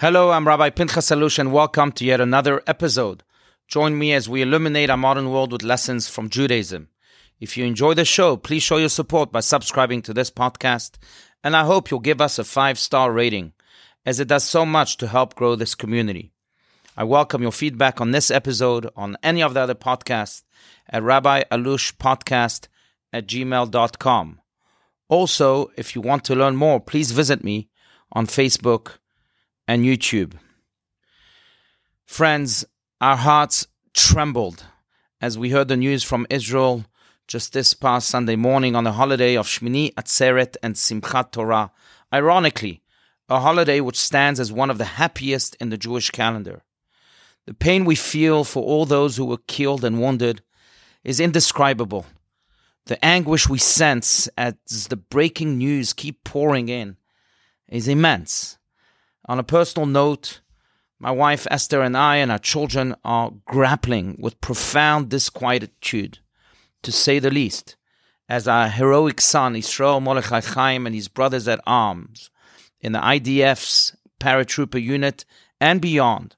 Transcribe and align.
Hello, 0.00 0.30
I'm 0.30 0.46
Rabbi 0.46 0.70
Pinchas 0.70 1.10
Allouche, 1.10 1.40
and 1.40 1.52
welcome 1.52 1.90
to 1.90 2.04
yet 2.04 2.20
another 2.20 2.62
episode. 2.68 3.24
Join 3.66 3.98
me 3.98 4.12
as 4.12 4.28
we 4.28 4.42
illuminate 4.42 4.90
our 4.90 4.96
modern 4.96 5.28
world 5.28 5.50
with 5.50 5.64
lessons 5.64 6.06
from 6.06 6.30
Judaism. 6.30 6.86
If 7.40 7.56
you 7.56 7.64
enjoy 7.64 7.94
the 7.94 8.04
show, 8.04 8.36
please 8.36 8.62
show 8.62 8.76
your 8.76 8.90
support 8.90 9.32
by 9.32 9.40
subscribing 9.40 10.02
to 10.02 10.14
this 10.14 10.30
podcast, 10.30 10.98
and 11.42 11.56
I 11.56 11.64
hope 11.64 11.90
you'll 11.90 11.98
give 11.98 12.20
us 12.20 12.38
a 12.38 12.44
five 12.44 12.78
star 12.78 13.10
rating, 13.10 13.54
as 14.06 14.20
it 14.20 14.28
does 14.28 14.44
so 14.44 14.64
much 14.64 14.98
to 14.98 15.08
help 15.08 15.34
grow 15.34 15.56
this 15.56 15.74
community. 15.74 16.30
I 16.96 17.02
welcome 17.02 17.42
your 17.42 17.50
feedback 17.50 18.00
on 18.00 18.12
this 18.12 18.30
episode, 18.30 18.88
on 18.94 19.16
any 19.24 19.42
of 19.42 19.54
the 19.54 19.62
other 19.62 19.74
podcasts, 19.74 20.44
at 20.88 21.02
Rabbi 21.02 21.42
Allouche 21.50 21.96
Podcast 21.96 22.68
at 23.12 23.26
gmail.com. 23.26 24.40
Also, 25.08 25.72
if 25.76 25.96
you 25.96 26.02
want 26.02 26.24
to 26.26 26.36
learn 26.36 26.54
more, 26.54 26.78
please 26.78 27.10
visit 27.10 27.42
me 27.42 27.68
on 28.12 28.28
Facebook 28.28 28.97
and 29.68 29.84
YouTube. 29.84 30.32
Friends, 32.06 32.64
our 33.00 33.16
hearts 33.16 33.68
trembled 33.94 34.64
as 35.20 35.38
we 35.38 35.50
heard 35.50 35.68
the 35.68 35.76
news 35.76 36.02
from 36.02 36.26
Israel 36.30 36.86
just 37.28 37.52
this 37.52 37.74
past 37.74 38.08
Sunday 38.08 38.34
morning 38.34 38.74
on 38.74 38.84
the 38.84 38.92
holiday 38.92 39.36
of 39.36 39.46
Shmini 39.46 39.92
Atzeret 39.94 40.56
and 40.62 40.74
Simchat 40.74 41.32
Torah. 41.32 41.70
Ironically, 42.12 42.82
a 43.28 43.40
holiday 43.40 43.80
which 43.80 43.98
stands 43.98 44.40
as 44.40 44.50
one 44.50 44.70
of 44.70 44.78
the 44.78 44.96
happiest 44.96 45.54
in 45.56 45.68
the 45.68 45.76
Jewish 45.76 46.10
calendar. 46.10 46.62
The 47.44 47.52
pain 47.52 47.84
we 47.84 47.94
feel 47.94 48.44
for 48.44 48.62
all 48.62 48.86
those 48.86 49.18
who 49.18 49.26
were 49.26 49.38
killed 49.46 49.84
and 49.84 50.00
wounded 50.00 50.42
is 51.04 51.20
indescribable. 51.20 52.06
The 52.86 53.02
anguish 53.04 53.48
we 53.48 53.58
sense 53.58 54.28
as 54.38 54.54
the 54.88 54.96
breaking 54.96 55.58
news 55.58 55.92
keep 55.92 56.24
pouring 56.24 56.70
in 56.70 56.96
is 57.68 57.86
immense. 57.86 58.57
On 59.28 59.38
a 59.38 59.44
personal 59.44 59.84
note, 59.84 60.40
my 60.98 61.10
wife 61.10 61.46
Esther 61.50 61.82
and 61.82 61.94
I 61.94 62.16
and 62.16 62.32
our 62.32 62.38
children 62.38 62.96
are 63.04 63.34
grappling 63.44 64.16
with 64.18 64.40
profound 64.40 65.10
disquietude, 65.10 66.20
to 66.82 66.90
say 66.90 67.18
the 67.18 67.30
least, 67.30 67.76
as 68.26 68.48
our 68.48 68.70
heroic 68.70 69.20
son 69.20 69.54
Israel 69.54 70.00
Mordechai 70.00 70.40
Chaim 70.40 70.86
and 70.86 70.94
his 70.94 71.08
brothers 71.08 71.46
at 71.46 71.60
arms 71.66 72.30
in 72.80 72.92
the 72.92 73.00
IDF's 73.00 73.94
paratrooper 74.18 74.82
unit 74.82 75.26
and 75.60 75.82
beyond 75.82 76.34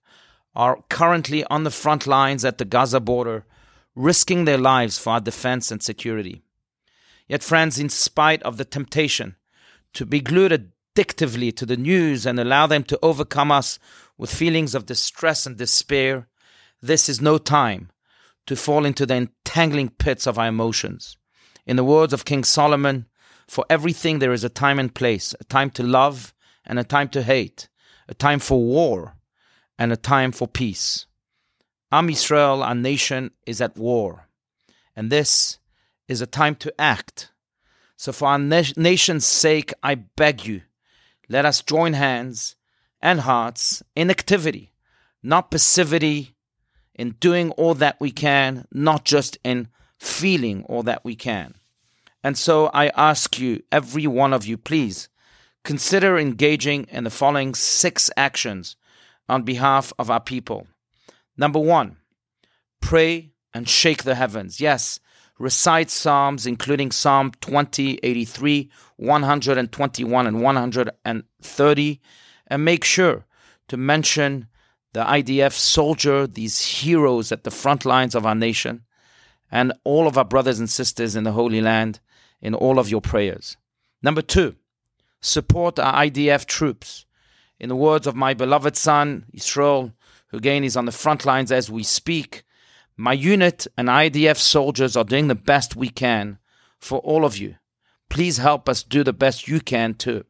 are 0.56 0.82
currently 0.88 1.44
on 1.44 1.62
the 1.62 1.70
front 1.70 2.08
lines 2.08 2.44
at 2.44 2.58
the 2.58 2.64
Gaza 2.64 2.98
border, 2.98 3.46
risking 3.94 4.46
their 4.46 4.58
lives 4.58 4.98
for 4.98 5.10
our 5.10 5.20
defense 5.20 5.70
and 5.70 5.80
security. 5.80 6.42
Yet, 7.28 7.44
friends, 7.44 7.78
in 7.78 7.88
spite 7.88 8.42
of 8.42 8.56
the 8.56 8.64
temptation 8.64 9.36
to 9.92 10.04
be 10.04 10.18
glued 10.18 10.72
addictively 11.00 11.54
to 11.56 11.66
the 11.66 11.76
news 11.76 12.26
and 12.26 12.38
allow 12.38 12.66
them 12.66 12.84
to 12.84 12.98
overcome 13.02 13.50
us 13.50 13.78
with 14.18 14.32
feelings 14.32 14.74
of 14.74 14.86
distress 14.86 15.46
and 15.46 15.56
despair, 15.56 16.28
this 16.82 17.08
is 17.08 17.20
no 17.20 17.38
time 17.38 17.90
to 18.46 18.56
fall 18.56 18.84
into 18.84 19.06
the 19.06 19.14
entangling 19.14 19.88
pits 19.88 20.26
of 20.26 20.38
our 20.38 20.48
emotions. 20.48 21.16
In 21.66 21.76
the 21.76 21.84
words 21.84 22.12
of 22.12 22.24
King 22.24 22.44
Solomon, 22.44 23.06
for 23.46 23.64
everything 23.70 24.18
there 24.18 24.32
is 24.32 24.44
a 24.44 24.48
time 24.48 24.78
and 24.78 24.94
place, 24.94 25.34
a 25.40 25.44
time 25.44 25.70
to 25.70 25.82
love 25.82 26.34
and 26.64 26.78
a 26.78 26.84
time 26.84 27.08
to 27.10 27.22
hate, 27.22 27.68
a 28.08 28.14
time 28.14 28.38
for 28.38 28.62
war 28.62 29.16
and 29.78 29.92
a 29.92 29.96
time 29.96 30.32
for 30.32 30.46
peace. 30.46 31.06
Am 31.92 32.08
Yisrael, 32.08 32.64
our 32.64 32.74
nation, 32.74 33.30
is 33.46 33.60
at 33.60 33.76
war, 33.76 34.28
and 34.94 35.10
this 35.10 35.58
is 36.06 36.20
a 36.20 36.26
time 36.26 36.54
to 36.56 36.72
act. 36.80 37.32
So, 37.96 38.12
for 38.12 38.28
our 38.28 38.38
na- 38.38 38.62
nation's 38.76 39.26
sake, 39.26 39.72
I 39.82 39.96
beg 39.96 40.46
you, 40.46 40.62
let 41.30 41.46
us 41.46 41.62
join 41.62 41.92
hands 41.92 42.56
and 43.00 43.20
hearts 43.20 43.84
in 43.94 44.10
activity, 44.10 44.72
not 45.22 45.50
passivity, 45.50 46.34
in 46.94 47.12
doing 47.20 47.52
all 47.52 47.74
that 47.74 47.96
we 48.00 48.10
can, 48.10 48.66
not 48.72 49.04
just 49.04 49.38
in 49.44 49.68
feeling 49.96 50.64
all 50.64 50.82
that 50.82 51.04
we 51.04 51.14
can. 51.14 51.54
And 52.24 52.36
so 52.36 52.66
I 52.74 52.88
ask 52.88 53.38
you, 53.38 53.62
every 53.70 54.08
one 54.08 54.32
of 54.32 54.44
you, 54.44 54.58
please 54.58 55.08
consider 55.62 56.18
engaging 56.18 56.86
in 56.90 57.04
the 57.04 57.10
following 57.10 57.54
six 57.54 58.10
actions 58.16 58.74
on 59.28 59.44
behalf 59.44 59.92
of 60.00 60.10
our 60.10 60.20
people. 60.20 60.66
Number 61.36 61.60
one, 61.60 61.98
pray 62.80 63.30
and 63.54 63.68
shake 63.68 64.02
the 64.02 64.16
heavens. 64.16 64.60
Yes, 64.60 64.98
recite 65.40 65.90
Psalms, 65.90 66.46
including 66.46 66.92
Psalm 66.92 67.32
20, 67.40 67.98
83, 68.02 68.70
121, 68.96 70.26
and 70.26 70.42
130, 70.42 72.00
and 72.46 72.64
make 72.64 72.84
sure 72.84 73.24
to 73.68 73.76
mention 73.76 74.46
the 74.92 75.02
IDF 75.02 75.52
soldier, 75.52 76.26
these 76.26 76.60
heroes 76.60 77.32
at 77.32 77.44
the 77.44 77.50
front 77.50 77.86
lines 77.86 78.14
of 78.14 78.26
our 78.26 78.34
nation, 78.34 78.82
and 79.50 79.72
all 79.82 80.06
of 80.06 80.18
our 80.18 80.24
brothers 80.24 80.60
and 80.60 80.68
sisters 80.68 81.16
in 81.16 81.24
the 81.24 81.32
Holy 81.32 81.62
Land 81.62 82.00
in 82.42 82.54
all 82.54 82.78
of 82.78 82.90
your 82.90 83.00
prayers. 83.00 83.56
Number 84.02 84.22
two, 84.22 84.56
support 85.20 85.78
our 85.78 86.04
IDF 86.04 86.44
troops. 86.44 87.06
In 87.58 87.68
the 87.68 87.76
words 87.76 88.06
of 88.06 88.14
my 88.14 88.34
beloved 88.34 88.76
son, 88.76 89.24
Israel, 89.32 89.92
who 90.28 90.36
again 90.36 90.64
is 90.64 90.76
on 90.76 90.84
the 90.84 90.92
front 90.92 91.24
lines 91.24 91.50
as 91.50 91.70
we 91.70 91.82
speak, 91.82 92.42
my 93.00 93.14
unit 93.14 93.66
and 93.78 93.88
IDF 93.88 94.36
soldiers 94.36 94.94
are 94.94 95.04
doing 95.04 95.28
the 95.28 95.34
best 95.34 95.74
we 95.74 95.88
can 95.88 96.38
for 96.78 96.98
all 96.98 97.24
of 97.24 97.38
you. 97.38 97.56
Please 98.10 98.36
help 98.36 98.68
us 98.68 98.82
do 98.82 99.02
the 99.02 99.14
best 99.14 99.48
you 99.48 99.58
can 99.58 99.94
too. 99.94 100.24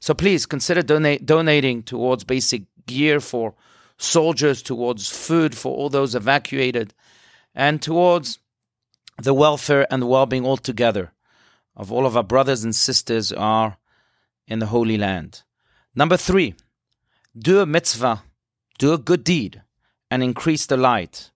So 0.00 0.14
please 0.14 0.46
consider 0.46 0.80
donate, 0.80 1.26
donating 1.26 1.82
towards 1.82 2.24
basic 2.24 2.62
gear 2.86 3.20
for 3.20 3.54
soldiers, 3.98 4.62
towards 4.62 5.10
food 5.10 5.54
for 5.54 5.76
all 5.76 5.90
those 5.90 6.14
evacuated, 6.14 6.94
and 7.54 7.82
towards 7.82 8.38
the 9.18 9.34
welfare 9.34 9.86
and 9.90 10.00
the 10.00 10.06
well 10.06 10.24
being 10.24 10.46
altogether 10.46 11.12
of 11.76 11.92
all 11.92 12.06
of 12.06 12.16
our 12.16 12.24
brothers 12.24 12.64
and 12.64 12.74
sisters 12.74 13.30
are 13.30 13.76
in 14.48 14.58
the 14.58 14.66
Holy 14.66 14.96
Land. 14.96 15.42
Number 15.94 16.16
three, 16.16 16.54
do 17.38 17.60
a 17.60 17.66
mitzvah, 17.66 18.22
do 18.78 18.94
a 18.94 18.98
good 18.98 19.22
deed, 19.22 19.60
and 20.10 20.22
increase 20.22 20.64
the 20.64 20.78
light 20.78 21.30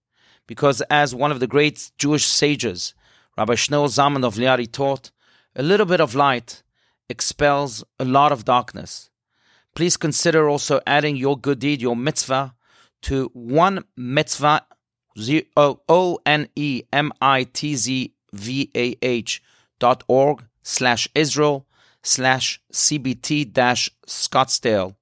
because 0.50 0.80
as 0.90 1.14
one 1.14 1.30
of 1.30 1.38
the 1.38 1.46
great 1.46 1.92
Jewish 1.96 2.26
sages, 2.26 2.92
Rabbi 3.38 3.54
Shneor 3.54 3.86
Zalman 3.86 4.24
of 4.24 4.34
Liadi 4.34 4.66
taught, 4.70 5.12
a 5.54 5.62
little 5.62 5.86
bit 5.86 6.00
of 6.00 6.16
light 6.16 6.64
expels 7.08 7.84
a 8.00 8.04
lot 8.04 8.32
of 8.32 8.44
darkness. 8.44 9.10
Please 9.76 9.96
consider 9.96 10.48
also 10.48 10.80
adding 10.88 11.14
your 11.14 11.38
good 11.38 11.60
deed, 11.60 11.80
your 11.80 11.94
mitzvah, 11.94 12.56
to 13.02 13.30
one 13.32 13.84
mitzvah, 13.96 14.66
oh, 15.56 15.82
O 15.88 16.18
N 16.26 16.48
E 16.56 16.82
M 16.92 17.12
I 17.22 17.44
T 17.44 17.76
Z 17.76 18.12
V 18.32 18.72
A 18.74 18.96
H 19.02 19.40
dot 19.78 20.02
org 20.08 20.44
slash 20.64 21.06
Israel 21.14 21.68
slash 22.02 22.60
CBT 22.72 23.52
dash 23.52 23.88
Scottsdale, 24.04 24.96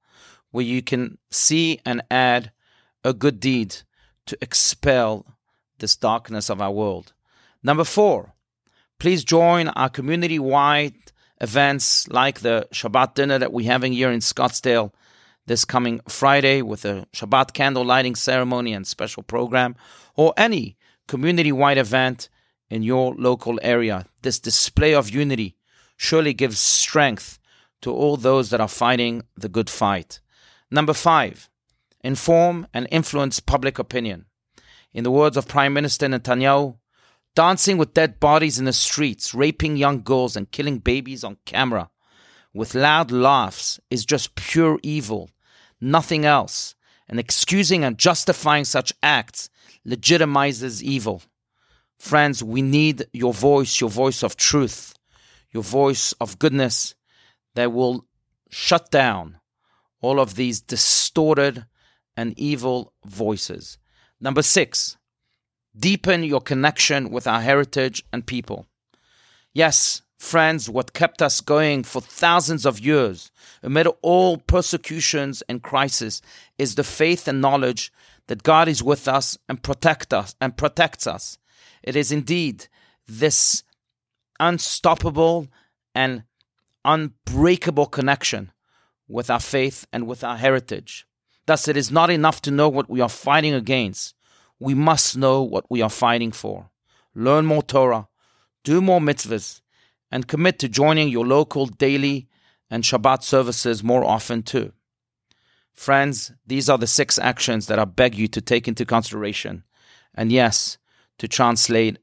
where 0.50 0.66
you 0.66 0.82
can 0.82 1.16
see 1.30 1.80
and 1.86 2.02
add 2.10 2.52
a 3.02 3.14
good 3.14 3.40
deed 3.40 3.76
to 4.26 4.36
expel 4.42 5.24
this 5.78 5.96
darkness 5.96 6.50
of 6.50 6.60
our 6.60 6.72
world. 6.72 7.12
Number 7.62 7.84
four, 7.84 8.34
please 8.98 9.24
join 9.24 9.68
our 9.68 9.88
community 9.88 10.38
wide 10.38 10.94
events 11.40 12.08
like 12.08 12.40
the 12.40 12.66
Shabbat 12.72 13.14
dinner 13.14 13.38
that 13.38 13.52
we're 13.52 13.70
having 13.70 13.92
here 13.92 14.10
in 14.10 14.20
Scottsdale 14.20 14.92
this 15.48 15.64
coming 15.64 16.00
Friday 16.06 16.62
with 16.62 16.84
a 16.84 17.06
Shabbat 17.12 17.52
candle 17.54 17.84
lighting 17.84 18.14
ceremony 18.14 18.72
and 18.72 18.86
special 18.86 19.22
program, 19.22 19.74
or 20.14 20.32
any 20.36 20.76
community 21.08 21.50
wide 21.50 21.78
event 21.78 22.28
in 22.70 22.82
your 22.82 23.14
local 23.14 23.58
area. 23.62 24.06
This 24.22 24.38
display 24.38 24.94
of 24.94 25.10
unity 25.10 25.56
surely 25.96 26.34
gives 26.34 26.58
strength 26.58 27.38
to 27.80 27.92
all 27.92 28.16
those 28.16 28.50
that 28.50 28.60
are 28.60 28.68
fighting 28.68 29.22
the 29.36 29.48
good 29.48 29.70
fight. 29.70 30.20
Number 30.70 30.92
five, 30.92 31.48
inform 32.04 32.66
and 32.74 32.86
influence 32.90 33.40
public 33.40 33.78
opinion 33.78 34.26
in 34.92 35.04
the 35.04 35.10
words 35.10 35.36
of 35.36 35.48
Prime 35.48 35.72
Minister 35.72 36.06
Netanyahu, 36.06 36.76
dancing 37.34 37.78
with 37.78 37.94
dead 37.94 38.18
bodies 38.18 38.58
in 38.58 38.64
the 38.64 38.72
streets, 38.72 39.34
raping 39.34 39.76
young 39.76 40.02
girls, 40.02 40.36
and 40.36 40.50
killing 40.50 40.78
babies 40.78 41.22
on 41.24 41.36
camera 41.44 41.90
with 42.54 42.74
loud 42.74 43.10
laughs 43.10 43.78
is 43.90 44.04
just 44.04 44.34
pure 44.34 44.78
evil, 44.82 45.30
nothing 45.80 46.24
else. 46.24 46.74
And 47.08 47.18
excusing 47.18 47.84
and 47.84 47.96
justifying 47.96 48.64
such 48.64 48.92
acts 49.02 49.48
legitimizes 49.86 50.82
evil. 50.82 51.22
Friends, 51.98 52.42
we 52.42 52.60
need 52.60 53.06
your 53.12 53.32
voice, 53.32 53.80
your 53.80 53.88
voice 53.88 54.22
of 54.22 54.36
truth, 54.36 54.94
your 55.50 55.62
voice 55.62 56.12
of 56.20 56.38
goodness 56.38 56.94
that 57.54 57.72
will 57.72 58.06
shut 58.50 58.90
down 58.90 59.38
all 60.00 60.20
of 60.20 60.34
these 60.34 60.60
distorted 60.60 61.64
and 62.16 62.38
evil 62.38 62.92
voices. 63.06 63.78
Number 64.20 64.42
six, 64.42 64.96
deepen 65.78 66.24
your 66.24 66.40
connection 66.40 67.10
with 67.10 67.26
our 67.26 67.40
heritage 67.40 68.04
and 68.12 68.26
people. 68.26 68.66
Yes, 69.54 70.02
Friends, 70.18 70.68
what 70.68 70.92
kept 70.92 71.22
us 71.22 71.40
going 71.40 71.84
for 71.84 72.02
thousands 72.02 72.66
of 72.66 72.80
years 72.80 73.30
amid 73.62 73.86
all 74.02 74.36
persecutions 74.36 75.42
and 75.48 75.62
crisis 75.62 76.20
is 76.58 76.74
the 76.74 76.82
faith 76.82 77.28
and 77.28 77.40
knowledge 77.40 77.92
that 78.26 78.42
God 78.42 78.66
is 78.66 78.82
with 78.82 79.06
us 79.06 79.38
and 79.48 79.62
protect 79.62 80.12
us 80.12 80.34
and 80.40 80.56
protects 80.56 81.06
us. 81.06 81.38
It 81.84 81.94
is 81.94 82.10
indeed 82.10 82.66
this 83.06 83.62
unstoppable 84.40 85.46
and 85.94 86.24
unbreakable 86.84 87.86
connection 87.86 88.50
with 89.06 89.30
our 89.30 89.40
faith 89.40 89.86
and 89.92 90.08
with 90.08 90.24
our 90.24 90.36
heritage. 90.36 91.06
Thus, 91.48 91.66
it 91.66 91.78
is 91.78 91.90
not 91.90 92.10
enough 92.10 92.42
to 92.42 92.50
know 92.50 92.68
what 92.68 92.90
we 92.90 93.00
are 93.00 93.08
fighting 93.08 93.54
against. 93.54 94.14
We 94.60 94.74
must 94.74 95.16
know 95.16 95.42
what 95.42 95.64
we 95.70 95.80
are 95.80 95.88
fighting 95.88 96.30
for. 96.30 96.68
Learn 97.14 97.46
more 97.46 97.62
Torah, 97.62 98.06
do 98.64 98.82
more 98.82 99.00
mitzvahs, 99.00 99.62
and 100.12 100.28
commit 100.28 100.58
to 100.58 100.68
joining 100.68 101.08
your 101.08 101.26
local 101.26 101.64
daily 101.64 102.28
and 102.68 102.84
Shabbat 102.84 103.22
services 103.22 103.82
more 103.82 104.04
often 104.04 104.42
too. 104.42 104.74
Friends, 105.72 106.32
these 106.46 106.68
are 106.68 106.76
the 106.76 106.86
six 106.86 107.18
actions 107.18 107.66
that 107.68 107.78
I 107.78 107.86
beg 107.86 108.14
you 108.14 108.28
to 108.28 108.42
take 108.42 108.68
into 108.68 108.84
consideration, 108.84 109.64
and 110.14 110.30
yes, 110.30 110.76
to 111.16 111.26
translate 111.26 111.98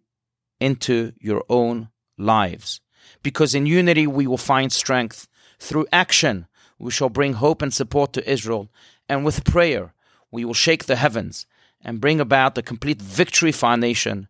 into 0.60 1.14
your 1.20 1.44
own 1.50 1.90
lives. 2.18 2.82
Because 3.22 3.54
in 3.54 3.68
unity 3.68 4.08
we 4.08 4.26
will 4.26 4.38
find 4.40 4.74
strength. 4.74 5.28
Through 5.60 5.86
action, 5.94 6.48
we 6.80 6.92
shall 6.92 7.10
bring 7.10 7.34
hope 7.34 7.62
and 7.62 7.74
support 7.74 8.12
to 8.14 8.30
Israel, 8.30 8.70
and 9.08 9.26
with 9.26 9.44
prayer, 9.46 9.94
we 10.32 10.46
will 10.46 10.54
shake 10.54 10.86
the 10.86 10.96
heavens 10.96 11.46
and 11.82 12.02
bring 12.02 12.20
about 12.20 12.56
the 12.56 12.64
complete 12.64 13.02
victory 13.02 13.52
for 13.52 13.68
our 13.68 13.78
nation 13.78 14.28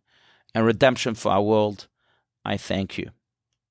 and 0.54 0.66
redemption 0.66 1.14
for 1.14 1.32
our 1.32 1.42
world. 1.42 1.88
I 2.44 2.56
thank 2.56 2.98
you. 2.98 3.10